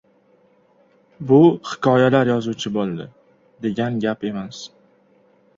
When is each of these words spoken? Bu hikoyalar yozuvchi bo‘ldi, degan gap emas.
Bu 1.31 1.37
hikoyalar 1.73 2.31
yozuvchi 2.31 2.71
bo‘ldi, 2.79 3.07
degan 3.67 4.03
gap 4.07 4.29
emas. 4.31 4.67